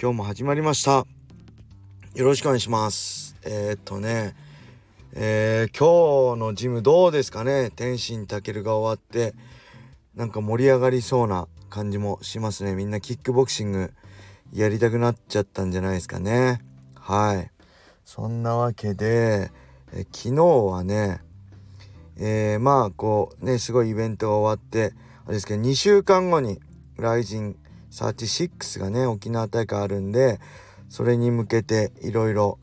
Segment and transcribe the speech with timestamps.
[0.00, 1.06] 今日も始まりました。
[2.14, 3.36] よろしくお願いします。
[3.44, 4.34] えー、っとね
[5.12, 7.70] えー、今日のジムどうですかね？
[7.70, 9.34] 天心たけるが終わって
[10.16, 12.74] なんか盛り上がりそうな感じもしますね。
[12.74, 13.92] みんなキックボクシング
[14.52, 16.60] やりたくなっちゃったんじゃないですかね。
[16.96, 17.50] はい。
[18.04, 19.52] そんなわけで
[19.92, 21.20] え昨日はね
[22.16, 24.92] えー、まあこうねすごいイベントが終わって
[25.24, 26.60] あれですけど2週間後に
[26.96, 27.56] ライジン
[27.94, 30.40] 36がね沖縄大会あるんで
[30.88, 32.58] それに向けていろいろ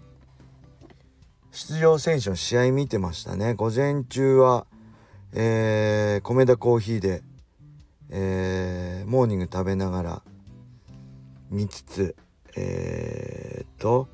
[1.51, 3.55] 出場選手の試合見てましたね。
[3.55, 4.65] 午前中は、
[5.33, 7.23] えー、米田コーヒーで、
[8.09, 10.21] えー、モーニング食べながら
[11.49, 12.15] 見つつ
[12.55, 14.07] えー、っと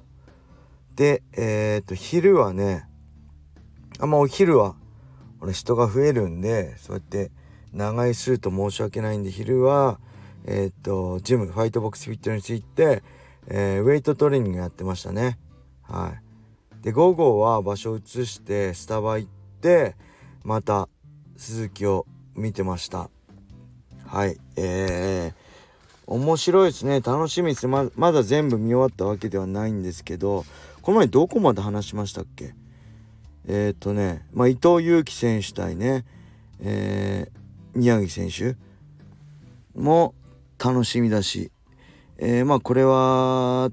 [0.96, 2.88] でえー、っと昼はね
[4.00, 4.76] あんまお昼は
[5.40, 7.32] 俺人が増えるんでそうやって
[7.72, 10.00] 長居すると申し訳ないんで昼は
[10.48, 13.04] えっとジムファイトボックスフィットネス行って、
[13.48, 15.38] えー、ウェイトトレーニングやってましたね。
[15.84, 16.14] は
[16.82, 16.84] い。
[16.84, 19.32] で午後は場所移してスタバ行っ
[19.62, 19.96] て
[20.44, 20.88] また
[21.36, 23.10] 鈴木を見てました。
[24.06, 24.38] はい。
[24.56, 25.34] えー、
[26.08, 27.02] 面白いですね。
[27.02, 30.46] 楽しみですままだ全部見終わったわけではないんですけど
[30.82, 32.56] この前どこまで話しましたっけ？
[33.50, 36.06] えっ、とね、まあ、伊藤有希選手対ね、
[36.60, 38.58] えー、宮城選手
[39.78, 40.16] も
[40.64, 41.52] 楽しみだし、
[42.18, 43.72] えー、まあこれは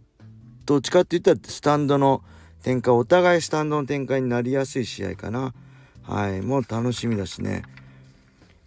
[0.67, 2.23] どっちかって言ったらスタンドの
[2.63, 5.55] 展開お互いスタンドの展開になりやすい試合かな。
[6.03, 7.63] はいもう楽しみだしね。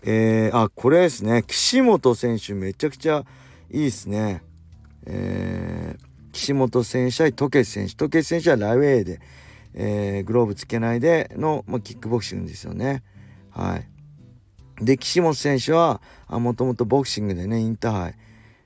[0.04, 1.44] えー、あこれですね。
[1.48, 3.24] 岸本選手めちゃくちゃ
[3.72, 4.42] いいですね。
[5.06, 7.96] えー、岸本選手対渡慶選手。
[7.96, 9.20] 渡慶選手はライウェイで
[9.80, 13.04] えー、グローブつけないでの、まあ、キックボクシングですよね。
[13.52, 13.88] はい。
[14.82, 18.16] で、岸本選手は、もともとボクシングでね、インターハイ、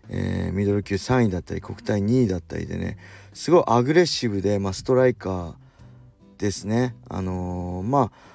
[0.10, 2.98] えー、ミドル級3位だったり、国体2位だったりでね、
[3.34, 5.54] すごいアグレッシブで、まあ、ストライカー
[6.38, 6.96] ですね。
[7.10, 8.32] あのー、まあ、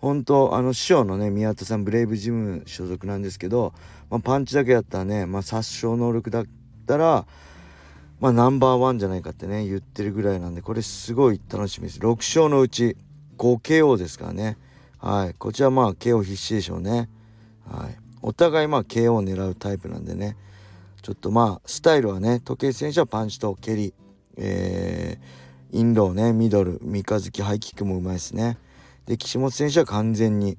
[0.00, 3.72] 本当あの師匠のね宮田さんブレイブジム所属なんですけど、
[4.10, 6.44] まあ、パンチだけやったらね、まあ、殺傷能力だっ
[6.86, 7.26] たら
[8.20, 12.96] まあナンバーワンじゃないかってね言ってるぐらいなんでこれすごい楽しみです6勝のうち
[13.38, 14.56] 5KO ですからね
[14.98, 15.34] はい。
[15.34, 17.08] こちらまあ KO 必死でしょうね。
[17.66, 17.96] はい。
[18.22, 20.36] お互いまあ KO を狙うタイプなんでね。
[21.02, 23.94] ちょっとまあスタイルはね時計選手はパンチと蹴り。
[24.40, 28.56] えー、インローねミドル三日月ハイキックもうまいですね。
[29.06, 30.56] で岸本選手は完全に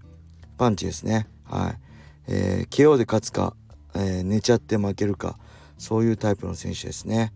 [0.57, 1.27] パンチですね。
[1.45, 1.79] はい、
[2.27, 3.55] えー、KO で勝つか、
[3.95, 5.37] えー、寝ちゃって負けるか
[5.77, 7.33] そういうタイプの選手ですね。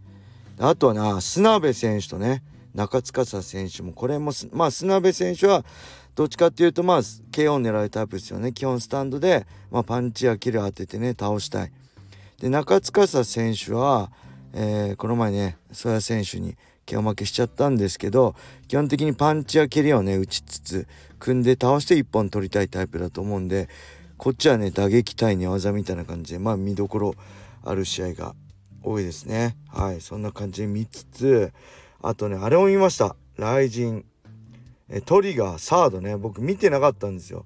[0.59, 2.43] あとはな砂部選手とね
[2.73, 5.63] 中塚選手もこれもまあ砂部選手は
[6.15, 8.53] どっちかっていうとまあ KO を狙うタイプですよね。
[8.53, 11.71] 基本スタンドで、まあ、パンチやキル当ててね倒したい。
[12.39, 14.11] で中塚選手は、
[14.53, 18.35] えー、この前ね曽谷選手に KO 負けしちゃったんですけど
[18.67, 20.87] 基本的にパンチや蹴りをね打ちつつ
[21.19, 23.69] 組んで倒して1本取りたいタイプだと思うんで
[24.17, 27.15] こっちはね打撃対寝技みたいな感じでまあ見どころ
[27.63, 28.35] ある試合が
[28.83, 29.55] 多いですね。
[29.69, 31.53] はいそんな感じで見つつ
[32.03, 33.15] あとねあれを見ました。
[33.37, 34.05] 雷神
[34.89, 36.17] えトリガーサードね。
[36.17, 37.45] 僕見てなかったんですよ、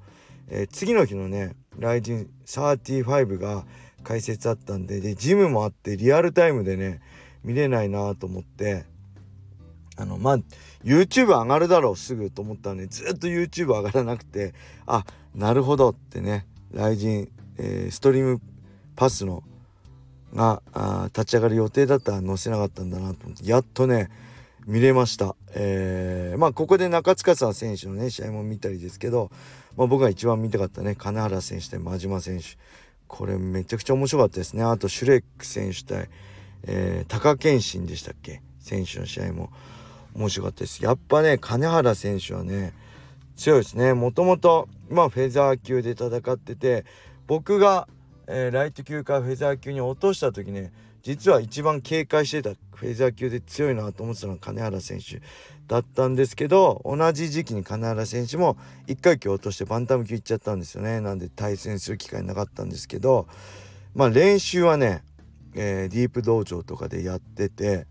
[0.50, 3.64] えー、次の日のね雷神35が
[4.04, 7.00] 解説あったんででジムもあってリアルタイムでね
[7.44, 8.86] 見れないなと思って。
[10.00, 10.38] あのまあ
[10.84, 14.54] YouTube 上がるだろうすぐと思ったんでずっと YouTube 上がらなくて
[14.86, 15.04] あ
[15.34, 18.42] なるほどってね雷神、えー、ストリーム
[18.96, 19.44] パスの
[20.36, 20.62] が
[21.06, 24.10] 立ち上がる予定だったら載せなかったんだなと思ってやっとね
[24.68, 25.36] 見れました。
[25.56, 29.32] えー、まあここで中塚さん選手のね試合も見たりですけど、
[29.76, 32.46] まあ、僕が一番見たかったね金原選手対真島選手。
[33.08, 34.64] これめちゃくちゃ面白かったですね。
[34.64, 36.10] あとシュレック選手対、
[36.64, 38.42] えー、貴健心でしたっけ？
[38.60, 39.50] 選手の試合も。
[40.14, 40.84] 面白かったです。
[40.84, 42.74] やっぱね金原選手はね
[43.36, 43.94] 強いですね。
[43.94, 46.86] もともとまあフェザー級で戦ってて
[47.26, 47.88] 僕が
[48.30, 50.74] えー、ライト級からフェザー級に落とした時ね
[51.08, 55.22] 実は一番警戒してたフェザー級で強いなと思ってたのは金原選手
[55.66, 58.58] だったんですけど同じ時期に金原選手も
[58.88, 61.00] 1回級落としてバンタム級行っちゃったんですよね。
[61.00, 63.26] なんで対戦する機会なかったんですけど
[63.96, 65.02] まあ練習はね、
[65.56, 67.88] えー、ディープ道場とかでやってて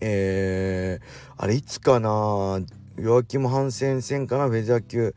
[0.00, 2.58] えー、あれいつかな
[2.98, 5.14] ヨアキム・ハンセン戦かなフェザー級、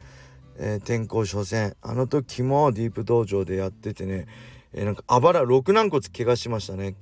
[0.59, 1.75] えー、転向初戦。
[1.81, 4.27] あの時もディープ道場でやっててね、
[4.75, 6.95] えー、なんかあばら肋軟骨怪我しましたね。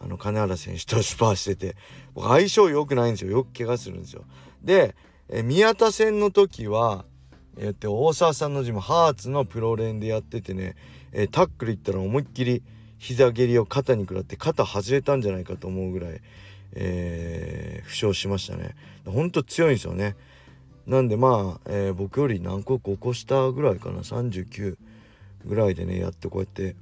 [0.00, 1.76] あの金原選手とスパーしてて。
[2.14, 3.30] 僕相性良くないんですよ。
[3.30, 4.24] よく怪我するんですよ。
[4.62, 4.94] で、
[5.28, 7.04] えー、宮田戦の時は
[7.60, 10.76] えー、って大沢さんのジムハーツのプロ連でやっててね、
[11.12, 12.62] えー、タックルいったら思いっきり
[12.98, 16.20] 膝蹴りを肩に食らって肩外れたんじゃないかと思うぐらい、
[16.72, 18.76] えー、負傷しましたね。
[19.04, 20.16] ほんと強いんですよね。
[20.86, 24.00] なんでまあ、えー、僕より何個か起こしたぐらいかな。
[24.00, 24.76] 39
[25.44, 26.76] ぐらいでねやってこうやって、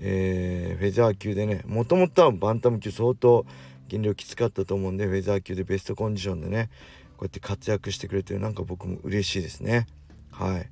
[0.00, 3.44] えー、フェザー級でねもともとはバンタム級相当
[3.88, 6.70] 減量きつかったと思うんでフェザー級でベストコンディションでね
[7.16, 9.86] こうやって活躍してくれてるなんか僕も嬉しいですね。
[10.30, 10.68] はい。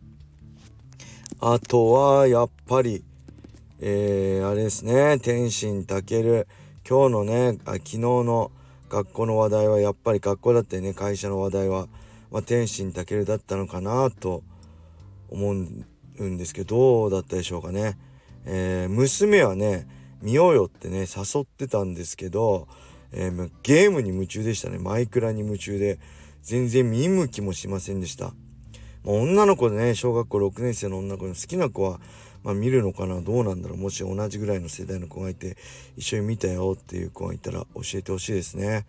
[1.41, 3.05] あとはやっぱり
[3.81, 6.49] えー、あれですね天心たける。
[6.89, 8.51] 今日のねあ昨日の
[8.89, 11.87] 学校の話題はやっぱり学校だってね会社の話題は、
[12.33, 14.43] まあ、天心たけるだったのかなと
[15.29, 17.99] 思うんですけどどうだったでしょうかね、
[18.45, 19.87] えー、娘はね
[20.23, 22.69] 見ようよってね誘ってたんですけど、
[23.13, 25.99] えー、ゲームに夢中でしたねマイクラに夢中で
[26.43, 28.33] 全然見向きもしませんでした。
[29.05, 32.01] まあ、女の子でね、小学校6年生の女の子の好きな子は、
[32.43, 35.57] まあ、見るのかなどうなんだろうもし同じぐらいの世代の子がいて
[35.97, 38.87] 一緒に見たよっていう子がいたら教えてほしいですね。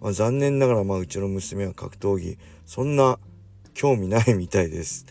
[0.00, 3.18] まあ、残念ながらまあうちの娘は格闘技そんな
[3.74, 5.06] 興味ないみたいです。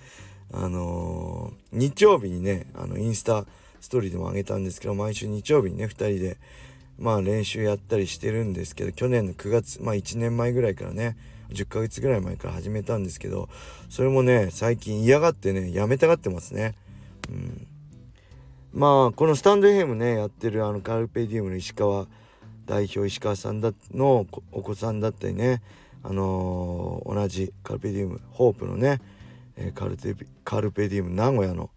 [0.51, 3.45] あのー、日曜日にねあのインスタ
[3.81, 6.37] ストーリーでもあげたんですけど毎週日曜日にね2人で
[6.97, 11.17] まあ練習やったりしてるんですけど去年の9月まあ1年前ぐらいからね
[11.49, 13.49] 10ヶ月ぐらい前から始めたんですけど
[13.89, 16.75] それもね最近嫌がってねやめたがってますね。
[17.29, 17.67] うん、
[18.73, 22.07] まあこのスタンド FM ねやってるあのカルペディウムの石川
[22.65, 25.61] 代表石川さんだのお子さんだったりね
[26.03, 29.01] あのー、同じカルペディウムホープのね、
[29.73, 31.69] カルテカルペディウム名古屋の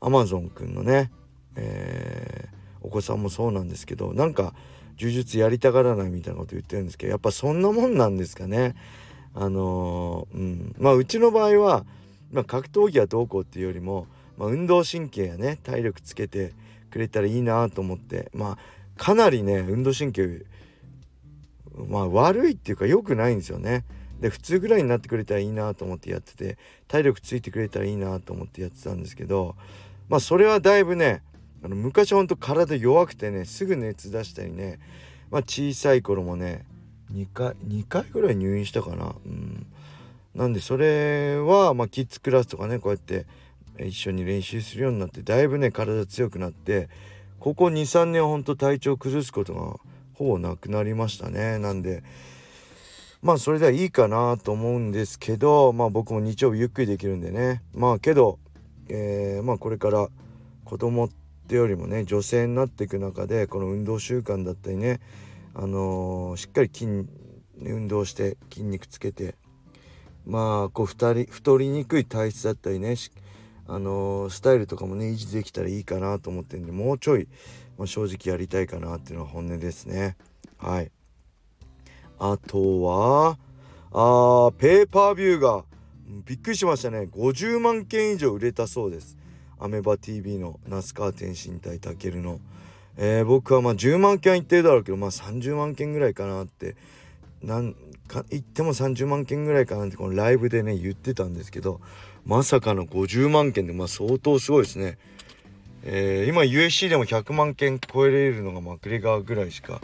[0.00, 1.10] アマゾンくんのね、
[1.56, 4.54] えー、お子さんもそうなんですけどなんか
[4.98, 8.74] 呪術やりたがらないみたいなこと言ってるんですけどやっぱそんなもんなんですかね。
[9.34, 11.84] あのー、うんまあうちの場合は、
[12.32, 14.06] まあ、格闘技はどうこうっていうよりも、
[14.36, 16.54] まあ、運動神経やね体力つけて
[16.90, 18.58] くれたらいいなと思ってまあ
[18.96, 20.44] かなりね運動神経
[21.86, 23.84] まあ悪いっていうか良くないんですよね。
[24.20, 26.58] で普通ぐらいになってくれたらいいなと思ってやってて
[26.88, 29.54] 体力ついてくれたらいいなと思ってやってたんですけど
[30.08, 31.22] まあそれはだいぶね
[31.62, 34.78] あの昔ほんと体弱くてねすぐ熱出したりね
[35.30, 36.64] まあ小さい頃もね
[37.12, 39.14] 2回2回ぐらい入院したかな。
[39.24, 39.66] うん。
[40.34, 43.26] なんでそれはまあキッズクラスとかねこうやって
[43.80, 46.88] 一緒に練習するようになってだいぶね体強くなって
[47.40, 49.78] ここ23年ほんと体調崩すことが
[50.14, 51.58] ほぼなくなりましたね。
[51.58, 52.02] なんで
[53.22, 57.62] まあそれではいいかなと思うんですけどまあ僕も日曜日ゆっくりできるんでね。
[57.74, 58.38] まあけど、
[58.88, 60.08] えー、まあこれから
[60.64, 65.00] 子供っててよりもね女性になっていく中でこの運動習慣だったりね
[65.54, 67.06] あのー、しっかり筋
[67.60, 69.34] 運動して筋肉つけて
[70.26, 72.94] まあこう太り太りにくい体質だったりね
[73.66, 77.26] あのー、スタイルとかもね維持できたらいいかなと思ってんでもうちょい、
[77.78, 80.16] まあ、正直やりたいかなっていうのは本音ですね。
[80.58, 80.90] はい。
[82.18, 83.38] あとは
[83.92, 85.64] あーペーパービューが
[86.24, 87.08] びっくりしましたね。
[87.12, 89.16] 50万件以上売れたそうです。
[89.58, 92.40] アメバ TV の那須川天心対たけるの。
[92.96, 96.74] えー、僕はまあ10万件は行ってるだろうけどまあ30万件ぐらいかなって
[97.42, 97.74] なん
[98.08, 101.80] か言っても30万件ぐらいかなってこのライブでね言ってたんですけど
[102.26, 104.98] まさかの50万件でまあ相当すごいですね。
[105.84, 109.80] えー、今 USC でも100万件超えれるのがマクレガーぐらいしか、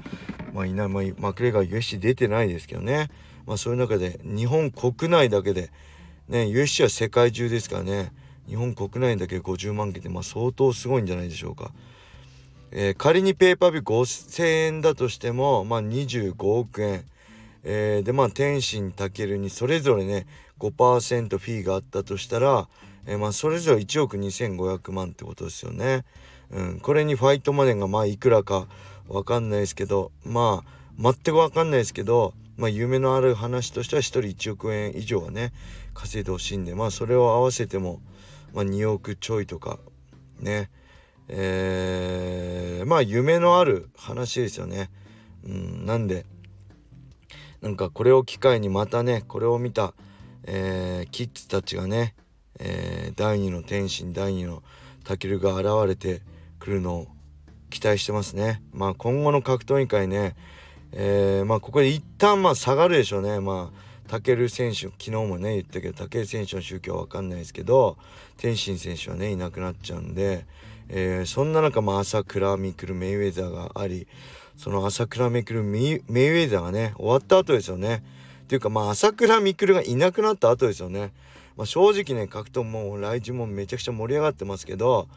[0.53, 3.11] まあ、いない、まあ、マクレガー USC 出てないですけどね、
[3.47, 5.71] まあ、そういう中で日本国内だけで、
[6.29, 8.13] ね、USC は世界中ですからね。
[8.49, 11.73] 日本国内だけ50万件って、まあ、相当すごいんじゃないでしょうか。
[12.77, 17.05] えー、仮にペーパービュー5000円だとしても、まあ、25億円、
[17.63, 20.27] えー、でまあ天心たけるにそれぞれね
[20.59, 22.69] 5%フィーがあったとしたら、
[23.07, 26.05] えー、まあそれぞれ1億2500万ってことですよね。
[26.51, 28.67] うん、これにファイトマネーがまあいくらか
[29.09, 35.53] わかんないですけどまあ全くわかんないですけどまあ夢のある話としては1人1億円以上はね
[35.95, 38.01] 稼いでほしいんでまあそれを合わせても、
[38.55, 39.79] まあ、2億ちょいとか
[40.41, 40.71] ね
[41.29, 44.91] えー、まあ夢のある話ですよね。
[45.45, 46.27] うん、なんで
[47.63, 49.95] なんかこれを機会にまたねこれを見た、
[50.45, 52.15] えー、キッズたちがね、
[52.59, 54.63] えー、第2の天心第2の
[55.05, 56.23] タケルが現れて
[56.59, 57.07] くるのを
[57.71, 58.63] 期待してますね。
[58.73, 60.37] まあ今後の格闘技界ね、
[60.93, 67.97] えー、まあここで一旦まあ下がるでしょうねまあタケル選手昨日もね言ったけどタケル選手の宗教は分かんないですけど
[68.37, 70.47] 天心選手はねいなくなっちゃうんで、
[70.89, 74.07] えー、そんな中まあ朝倉未来メイウェザーがあり
[74.57, 78.03] その朝倉未来メイウェザーがね終わった後ですよね。
[78.45, 81.13] っていうかまあ朝倉未来がいなくなった後ですよね、
[81.57, 85.09] まあ、正直ね格闘も来日もめちゃくちゃ盛り上がってますけど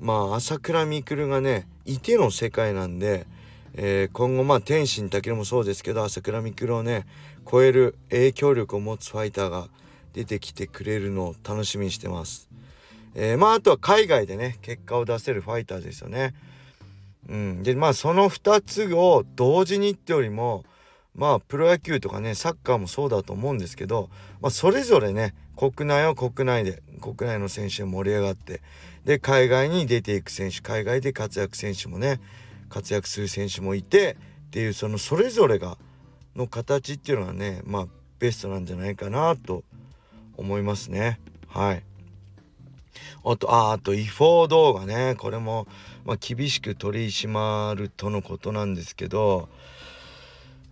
[0.00, 3.26] まあ朝倉未来がねいての世界なんで、
[3.74, 7.06] えー、今後まあ天心武もそうですけど朝倉未来をね
[7.50, 9.68] 超える影響力を持つファイターが
[10.12, 12.48] 出てきてくれるのを楽しみにしてます。
[13.14, 16.34] えー、まああとは海外でね結果を出せるファイターですよね。
[17.28, 20.64] うん、でまあその2つを同時にってよりも
[21.14, 24.10] まあプロ野球とかねサッカーもそうだと思うんですけど、
[24.40, 28.60] まあ、それぞれね国内は国内で国内の選手が盛り上がって
[29.04, 32.20] で海外に出ていく選手海外で活躍選手もね
[32.72, 35.76] 活躍する選手もいてっていうそのそれぞれが
[36.34, 37.86] の形っていうのはねまあ
[38.18, 39.62] ベストなんじゃないかなと
[40.36, 41.20] 思いますね。
[41.48, 41.82] はい。
[43.24, 45.16] あとああと違法動画ね。
[45.18, 45.66] これも、
[46.04, 49.48] まあ、厳しく取り締まるとのことなんですけど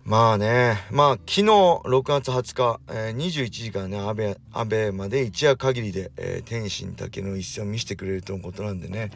[0.03, 9.11] まあねまあ昨日6月20日、えー、21時からね安倍安倍まで一夜限りで、えー、天心だけの一戦を見せてくれるとのことなんでね。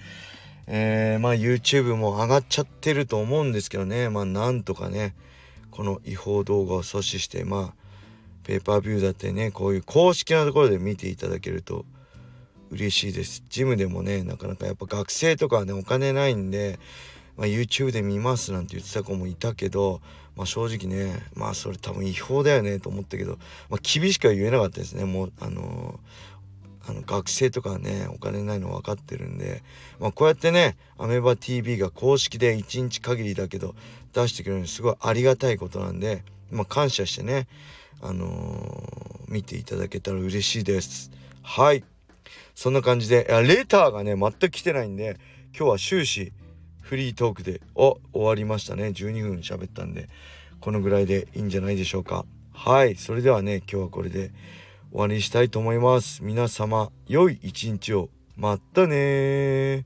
[0.67, 4.10] えー、まあ YouTube も上がっちゃってると思うんですけどね。
[4.10, 5.15] まあなんとかね
[5.72, 7.86] この違法動画を阻止してまあ
[8.43, 11.86] ペーパービューだってねこういう公式なところで見ていただけると
[12.72, 13.43] 嬉しいです。
[13.50, 16.79] ジムでもねなかなかやっぱ学生とかはねお金ないんで、
[17.38, 20.01] まあ、YouTube で見ますなんて言ってた子もいたけど、
[20.36, 23.38] まあ、正直ねまあそれ多分違法だよねと思ったけど、
[23.69, 25.05] まあ、厳しくは言えなかったですね。
[25.05, 26.35] もうあのー、
[26.88, 29.63] あの学生とかねお金ないの分かってるんで、
[30.00, 33.75] まあ、こうやってねアメバ TV が公式で1日限りだけど
[34.13, 37.48] 出してくれるのすごいありがたいことなんで、まあ、感謝してね、
[38.01, 41.12] あのー、見ていただけたら嬉しいです。
[41.44, 41.84] はい。
[42.56, 45.18] そんな感じでいや、レターがね、全く来てないんで、
[45.58, 46.32] 今日は終始
[46.82, 48.88] フリートークで、お、終わりましたね。
[48.88, 50.08] 12分喋ったんで、
[50.62, 52.25] このぐらいでいいんじゃないでしょうか。
[52.54, 52.96] はい。
[52.96, 54.32] それではね、今日はこれで
[54.96, 56.24] 終わりにしたいと思います。
[56.24, 58.10] 皆様、良い一日を。
[58.38, 59.86] またね